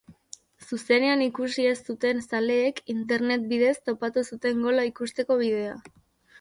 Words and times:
Zuzenean 0.69 1.21
ikusi 1.25 1.65
ez 1.73 1.75
zuten 1.91 2.23
zaleek, 2.31 2.83
internet 2.95 3.47
bidez 3.53 3.77
topatu 3.93 4.27
zuten 4.33 4.67
gola 4.67 4.91
ikusteko 4.93 5.41
bidea. 5.47 5.81